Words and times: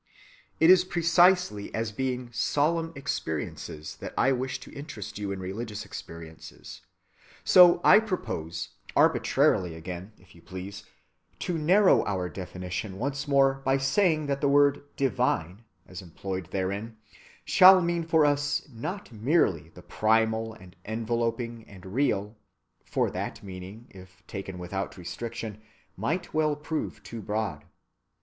It 0.59 0.71
is 0.71 0.83
precisely 0.83 1.71
as 1.75 1.91
being 1.91 2.31
solemn 2.33 2.91
experiences 2.95 3.97
that 3.97 4.15
I 4.17 4.31
wish 4.31 4.59
to 4.61 4.73
interest 4.73 5.19
you 5.19 5.31
in 5.31 5.39
religious 5.39 5.85
experiences. 5.85 6.81
So 7.43 7.79
I 7.83 7.99
propose—arbitrarily 7.99 9.75
again, 9.75 10.13
if 10.17 10.33
you 10.33 10.41
please—to 10.41 11.55
narrow 11.55 12.03
our 12.05 12.29
definition 12.29 12.97
once 12.97 13.27
more 13.27 13.61
by 13.63 13.77
saying 13.77 14.25
that 14.25 14.41
the 14.41 14.47
word 14.49 14.81
"divine," 14.95 15.65
as 15.87 16.01
employed 16.01 16.49
therein, 16.49 16.97
shall 17.45 17.79
mean 17.79 18.03
for 18.03 18.25
us 18.25 18.67
not 18.73 19.11
merely 19.11 19.69
the 19.69 19.83
primal 19.83 20.53
and 20.55 20.75
enveloping 20.83 21.63
and 21.67 21.85
real, 21.85 22.35
for 22.83 23.11
that 23.11 23.43
meaning 23.43 23.85
if 23.91 24.25
taken 24.25 24.57
without 24.57 24.97
restriction 24.97 25.61
might 25.95 26.33
well 26.33 26.55
prove 26.55 27.03
too 27.03 27.21
broad. 27.21 27.65